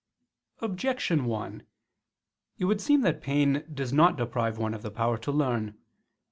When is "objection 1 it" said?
0.61-2.65